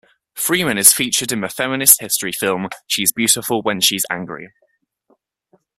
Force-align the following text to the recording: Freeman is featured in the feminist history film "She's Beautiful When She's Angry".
Freeman 0.33 0.79
is 0.79 0.91
featured 0.91 1.31
in 1.31 1.41
the 1.41 1.47
feminist 1.47 2.01
history 2.01 2.31
film 2.31 2.69
"She's 2.87 3.11
Beautiful 3.11 3.61
When 3.61 3.79
She's 3.79 4.03
Angry". 4.09 4.51